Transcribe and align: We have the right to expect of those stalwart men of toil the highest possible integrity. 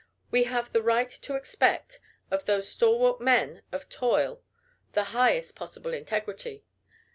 We 0.31 0.45
have 0.45 0.73
the 0.73 0.81
right 0.81 1.11
to 1.21 1.35
expect 1.35 1.99
of 2.31 2.45
those 2.45 2.67
stalwart 2.67 3.21
men 3.21 3.61
of 3.71 3.87
toil 3.87 4.41
the 4.93 5.03
highest 5.13 5.55
possible 5.55 5.93
integrity. 5.93 6.63